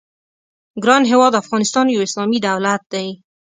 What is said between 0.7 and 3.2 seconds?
ګران هېواد افغانستان یو اسلامي دولت دی.